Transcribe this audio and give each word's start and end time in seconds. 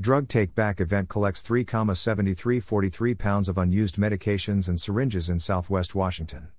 Drug 0.00 0.28
Take 0.28 0.54
Back 0.54 0.80
event 0.80 1.08
collects 1.08 1.42
3,7343 1.42 3.18
pounds 3.18 3.48
of 3.48 3.58
unused 3.58 3.96
medications 3.96 4.68
and 4.68 4.80
syringes 4.80 5.28
in 5.28 5.40
southwest 5.40 5.92
Washington. 5.92 6.52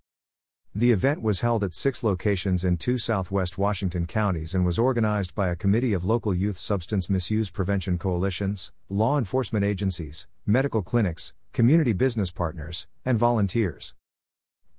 The 0.75 0.91
event 0.91 1.21
was 1.21 1.39
held 1.39 1.63
at 1.63 1.73
six 1.73 2.03
locations 2.03 2.65
in 2.65 2.75
two 2.75 2.97
southwest 2.97 3.57
Washington 3.57 4.07
counties 4.07 4.53
and 4.53 4.65
was 4.65 4.77
organized 4.77 5.35
by 5.35 5.47
a 5.47 5.55
committee 5.55 5.93
of 5.93 6.03
local 6.03 6.35
youth 6.35 6.57
substance 6.57 7.09
misuse 7.09 7.49
prevention 7.49 7.97
coalitions, 7.97 8.73
law 8.89 9.17
enforcement 9.17 9.63
agencies, 9.63 10.27
medical 10.45 10.81
clinics, 10.81 11.33
community 11.53 11.93
business 11.93 12.31
partners, 12.31 12.87
and 13.05 13.17
volunteers. 13.17 13.93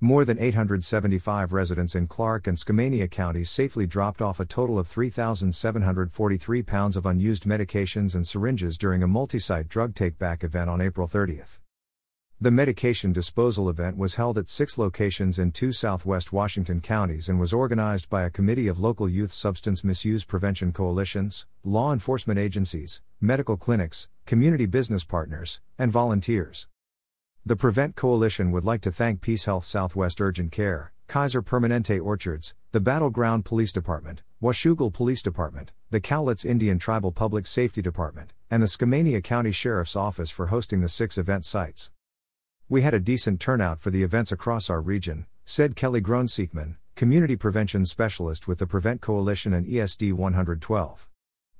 More 0.03 0.25
than 0.25 0.39
875 0.39 1.53
residents 1.53 1.95
in 1.95 2.07
Clark 2.07 2.46
and 2.46 2.57
Skamania 2.57 3.11
counties 3.11 3.50
safely 3.50 3.87
dropped 3.87 4.23
off 4.23 4.41
a 4.41 4.46
total 4.46 4.79
of 4.79 4.89
3,743 4.89 6.62
pounds 6.62 6.96
of 6.96 7.05
unused 7.05 7.45
medications 7.45 8.14
and 8.14 8.27
syringes 8.27 8.79
during 8.79 9.03
a 9.03 9.07
multi 9.07 9.39
site 9.39 9.68
drug 9.68 9.95
take 9.95 10.18
back 10.18 10.43
event 10.43 10.71
on 10.71 10.81
April 10.81 11.07
30. 11.07 11.43
The 12.41 12.50
medication 12.50 13.13
disposal 13.13 13.68
event 13.68 13.99
was 13.99 14.14
held 14.14 14.39
at 14.39 14.49
six 14.49 14.79
locations 14.79 15.39
in 15.39 15.53
two 15.53 15.71
southwest 15.71 16.32
Washington 16.32 16.80
counties 16.80 17.29
and 17.29 17.39
was 17.39 17.53
organized 17.53 18.08
by 18.08 18.22
a 18.22 18.30
committee 18.30 18.69
of 18.69 18.80
local 18.80 19.07
youth 19.07 19.35
substance 19.35 19.85
misuse 19.85 20.25
prevention 20.25 20.72
coalitions, 20.72 21.44
law 21.63 21.93
enforcement 21.93 22.41
agencies, 22.41 23.03
medical 23.21 23.58
clinics, 23.58 24.08
community 24.25 24.64
business 24.64 25.05
partners, 25.05 25.61
and 25.79 25.93
volunteers. 25.93 26.69
The 27.46 27.57
Prevent 27.57 27.96
Coalition 27.96 28.50
would 28.50 28.67
like 28.67 28.82
to 28.82 28.93
thank 28.93 29.22
Peace 29.22 29.46
Health 29.46 29.64
Southwest 29.64 30.21
Urgent 30.21 30.53
Care, 30.53 30.93
Kaiser 31.08 31.40
Permanente 31.40 31.99
Orchards, 31.99 32.55
the 32.72 32.80
Battleground 32.80 33.47
Police 33.47 33.72
Department, 33.72 34.20
Washougal 34.42 34.92
Police 34.92 35.22
Department, 35.22 35.72
the 35.89 36.03
Cowlitz 36.03 36.44
Indian 36.44 36.78
Tribal 36.78 37.12
Public 37.12 37.47
Safety 37.47 37.80
Department, 37.80 38.34
and 38.50 38.62
the 38.62 38.66
Skamania 38.66 39.25
County 39.25 39.53
Sheriff's 39.53 39.97
Office 39.97 40.30
for 40.30 40.48
hosting 40.48 40.83
the 40.83 40.89
six 40.89 41.16
event 41.16 41.47
sites. 41.47 41.91
We 42.68 42.83
had 42.83 42.92
a 42.92 43.00
decent 43.00 43.41
turnout 43.41 43.80
for 43.80 43.91
the 43.91 44.02
events 44.02 44.30
across 44.30 44.68
our 44.68 44.83
region, 44.83 45.24
said 45.46 45.77
Kelly 45.77 46.02
Groenseekman, 46.02 46.77
Community 46.94 47.36
Prevention 47.36 47.86
Specialist 47.86 48.48
with 48.48 48.58
the 48.58 48.66
Prevent 48.66 49.00
Coalition 49.00 49.55
and 49.55 49.66
ESD 49.66 50.12
112. 50.12 51.08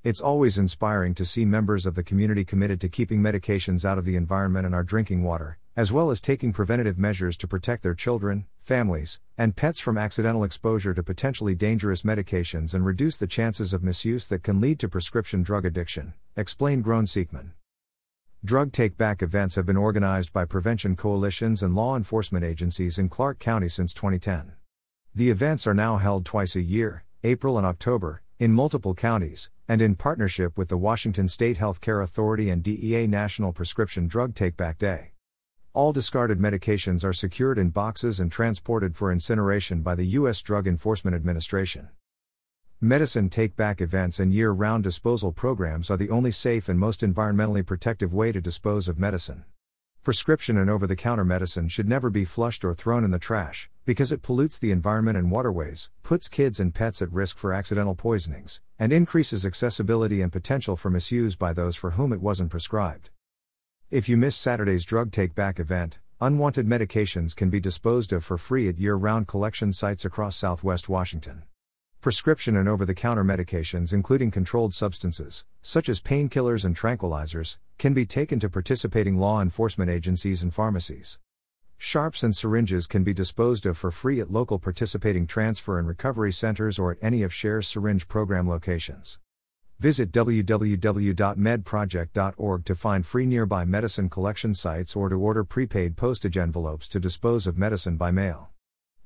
It's 0.03 0.21
always 0.21 0.59
inspiring 0.59 1.15
to 1.15 1.25
see 1.25 1.43
members 1.43 1.87
of 1.87 1.95
the 1.95 2.03
community 2.03 2.45
committed 2.45 2.79
to 2.81 2.89
keeping 2.89 3.19
medications 3.19 3.83
out 3.83 3.97
of 3.97 4.05
the 4.05 4.15
environment 4.15 4.67
and 4.67 4.75
our 4.75 4.83
drinking 4.83 5.23
water, 5.23 5.57
as 5.75 5.91
well 5.91 6.11
as 6.11 6.19
taking 6.19 6.51
preventative 6.51 6.97
measures 6.97 7.37
to 7.37 7.47
protect 7.47 7.81
their 7.81 7.93
children, 7.93 8.45
families, 8.59 9.19
and 9.37 9.55
pets 9.55 9.79
from 9.79 9.97
accidental 9.97 10.43
exposure 10.43 10.93
to 10.93 11.01
potentially 11.01 11.55
dangerous 11.55 12.01
medications 12.01 12.73
and 12.73 12.85
reduce 12.85 13.17
the 13.17 13.27
chances 13.27 13.73
of 13.73 13.83
misuse 13.83 14.27
that 14.27 14.43
can 14.43 14.59
lead 14.59 14.79
to 14.79 14.89
prescription 14.89 15.43
drug 15.43 15.65
addiction, 15.65 16.13
explained 16.35 16.83
Groenseekman. 16.83 17.51
Drug 18.43 18.71
take 18.71 18.97
back 18.97 19.21
events 19.21 19.55
have 19.55 19.65
been 19.65 19.77
organized 19.77 20.33
by 20.33 20.45
prevention 20.45 20.95
coalitions 20.95 21.63
and 21.63 21.75
law 21.75 21.95
enforcement 21.95 22.43
agencies 22.43 22.97
in 22.97 23.07
Clark 23.07 23.39
County 23.39 23.69
since 23.69 23.93
2010. 23.93 24.53
The 25.15 25.29
events 25.29 25.67
are 25.67 25.73
now 25.73 25.97
held 25.97 26.25
twice 26.25 26.55
a 26.55 26.61
year, 26.61 27.03
April 27.23 27.57
and 27.57 27.67
October, 27.67 28.23
in 28.39 28.51
multiple 28.51 28.95
counties, 28.95 29.51
and 29.67 29.81
in 29.81 29.95
partnership 29.95 30.57
with 30.57 30.69
the 30.69 30.77
Washington 30.77 31.27
State 31.27 31.57
Health 31.57 31.79
Care 31.79 32.01
Authority 32.01 32.49
and 32.49 32.63
DEA 32.63 33.05
National 33.07 33.53
Prescription 33.53 34.07
Drug 34.07 34.33
Take 34.33 34.57
Back 34.57 34.79
Day. 34.79 35.10
All 35.73 35.93
discarded 35.93 36.37
medications 36.37 37.01
are 37.05 37.13
secured 37.13 37.57
in 37.57 37.69
boxes 37.69 38.19
and 38.19 38.29
transported 38.29 38.93
for 38.93 39.09
incineration 39.09 39.81
by 39.81 39.95
the 39.95 40.03
U.S. 40.19 40.41
Drug 40.41 40.67
Enforcement 40.67 41.15
Administration. 41.15 41.87
Medicine 42.81 43.29
take 43.29 43.55
back 43.55 43.79
events 43.79 44.19
and 44.19 44.33
year 44.33 44.51
round 44.51 44.83
disposal 44.83 45.31
programs 45.31 45.89
are 45.89 45.95
the 45.95 46.09
only 46.09 46.29
safe 46.29 46.67
and 46.67 46.77
most 46.77 46.99
environmentally 46.99 47.65
protective 47.65 48.13
way 48.13 48.33
to 48.33 48.41
dispose 48.41 48.89
of 48.89 48.99
medicine. 48.99 49.45
Prescription 50.03 50.57
and 50.57 50.69
over 50.69 50.85
the 50.85 50.97
counter 50.97 51.23
medicine 51.23 51.69
should 51.69 51.87
never 51.87 52.09
be 52.09 52.25
flushed 52.25 52.65
or 52.65 52.73
thrown 52.73 53.05
in 53.05 53.11
the 53.11 53.17
trash, 53.17 53.69
because 53.85 54.11
it 54.11 54.21
pollutes 54.21 54.59
the 54.59 54.71
environment 54.71 55.17
and 55.17 55.31
waterways, 55.31 55.89
puts 56.03 56.27
kids 56.27 56.59
and 56.59 56.75
pets 56.75 57.01
at 57.01 57.13
risk 57.13 57.37
for 57.37 57.53
accidental 57.53 57.95
poisonings, 57.95 58.59
and 58.77 58.91
increases 58.91 59.45
accessibility 59.45 60.21
and 60.21 60.33
potential 60.33 60.75
for 60.75 60.89
misuse 60.89 61.37
by 61.37 61.53
those 61.53 61.77
for 61.77 61.91
whom 61.91 62.11
it 62.11 62.19
wasn't 62.19 62.51
prescribed. 62.51 63.10
If 63.91 64.07
you 64.07 64.15
miss 64.15 64.37
Saturday's 64.37 64.85
drug 64.85 65.11
take 65.11 65.35
back 65.35 65.59
event, 65.59 65.99
unwanted 66.21 66.65
medications 66.65 67.35
can 67.35 67.49
be 67.49 67.59
disposed 67.59 68.13
of 68.13 68.23
for 68.23 68.37
free 68.37 68.69
at 68.69 68.79
year 68.79 68.95
round 68.95 69.27
collection 69.27 69.73
sites 69.73 70.05
across 70.05 70.37
southwest 70.37 70.87
Washington. 70.87 71.43
Prescription 71.99 72.55
and 72.55 72.69
over 72.69 72.85
the 72.85 72.93
counter 72.93 73.25
medications, 73.25 73.91
including 73.91 74.31
controlled 74.31 74.73
substances, 74.73 75.43
such 75.61 75.89
as 75.89 75.99
painkillers 75.99 76.63
and 76.63 76.73
tranquilizers, 76.73 77.57
can 77.77 77.93
be 77.93 78.05
taken 78.05 78.39
to 78.39 78.49
participating 78.49 79.17
law 79.17 79.41
enforcement 79.41 79.91
agencies 79.91 80.41
and 80.41 80.53
pharmacies. 80.53 81.19
Sharps 81.77 82.23
and 82.23 82.33
syringes 82.33 82.87
can 82.87 83.03
be 83.03 83.13
disposed 83.13 83.65
of 83.65 83.77
for 83.77 83.91
free 83.91 84.21
at 84.21 84.31
local 84.31 84.57
participating 84.57 85.27
transfer 85.27 85.77
and 85.77 85.85
recovery 85.85 86.31
centers 86.31 86.79
or 86.79 86.93
at 86.93 86.97
any 87.01 87.23
of 87.23 87.33
SHARE's 87.33 87.67
syringe 87.67 88.07
program 88.07 88.47
locations. 88.47 89.19
Visit 89.81 90.11
www.medproject.org 90.11 92.65
to 92.65 92.75
find 92.75 93.03
free 93.03 93.25
nearby 93.25 93.65
medicine 93.65 94.11
collection 94.11 94.53
sites 94.53 94.95
or 94.95 95.09
to 95.09 95.15
order 95.15 95.43
prepaid 95.43 95.97
postage 95.97 96.37
envelopes 96.37 96.87
to 96.89 96.99
dispose 96.99 97.47
of 97.47 97.57
medicine 97.57 97.97
by 97.97 98.11
mail. 98.11 98.51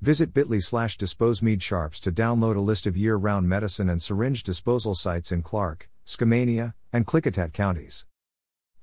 Visit 0.02 0.34
bit.ly 0.34 0.58
slash 0.58 0.98
disposemed 0.98 1.62
sharps 1.62 1.98
to 2.00 2.12
download 2.12 2.56
a 2.56 2.60
list 2.60 2.86
of 2.86 2.94
year-round 2.94 3.48
medicine 3.48 3.88
and 3.88 4.02
syringe 4.02 4.42
disposal 4.42 4.94
sites 4.94 5.32
in 5.32 5.40
Clark, 5.40 5.88
Skamania, 6.04 6.74
and 6.92 7.06
Klickitat 7.06 7.54
counties. 7.54 8.04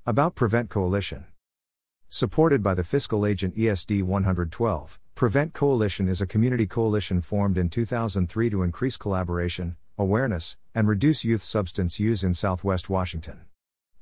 About 0.06 0.34
Prevent 0.36 0.70
Coalition. 0.70 1.24
Supported 2.12 2.60
by 2.60 2.74
the 2.74 2.82
fiscal 2.82 3.24
agent 3.24 3.54
ESD 3.54 4.02
112. 4.02 4.98
Prevent 5.14 5.52
Coalition 5.52 6.08
is 6.08 6.20
a 6.20 6.26
community 6.26 6.66
coalition 6.66 7.20
formed 7.20 7.56
in 7.56 7.70
2003 7.70 8.50
to 8.50 8.64
increase 8.64 8.96
collaboration, 8.96 9.76
awareness, 9.96 10.56
and 10.74 10.88
reduce 10.88 11.24
youth 11.24 11.40
substance 11.40 12.00
use 12.00 12.24
in 12.24 12.34
southwest 12.34 12.90
Washington. 12.90 13.42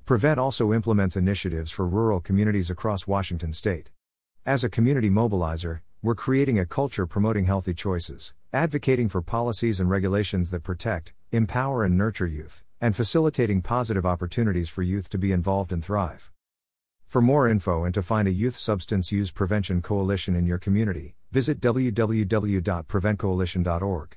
Prevent 0.06 0.40
also 0.40 0.72
implements 0.72 1.18
initiatives 1.18 1.70
for 1.70 1.86
rural 1.86 2.18
communities 2.18 2.70
across 2.70 3.06
Washington 3.06 3.52
state. 3.52 3.90
As 4.46 4.64
a 4.64 4.70
community 4.70 5.10
mobilizer, 5.10 5.80
we're 6.00 6.14
creating 6.14 6.58
a 6.58 6.64
culture 6.64 7.06
promoting 7.06 7.44
healthy 7.44 7.74
choices, 7.74 8.32
advocating 8.54 9.10
for 9.10 9.20
policies 9.20 9.80
and 9.80 9.90
regulations 9.90 10.50
that 10.50 10.62
protect, 10.62 11.12
empower, 11.30 11.84
and 11.84 11.98
nurture 11.98 12.26
youth, 12.26 12.64
and 12.80 12.96
facilitating 12.96 13.60
positive 13.60 14.06
opportunities 14.06 14.70
for 14.70 14.82
youth 14.82 15.10
to 15.10 15.18
be 15.18 15.30
involved 15.30 15.72
and 15.72 15.84
thrive. 15.84 16.32
For 17.08 17.20
more 17.22 17.48
info 17.48 17.84
and 17.84 17.94
to 17.94 18.02
find 18.02 18.28
a 18.28 18.30
youth 18.30 18.54
substance 18.54 19.10
use 19.10 19.30
prevention 19.30 19.80
coalition 19.80 20.36
in 20.36 20.44
your 20.44 20.58
community, 20.58 21.14
visit 21.32 21.58
www.preventcoalition.org. 21.58 24.16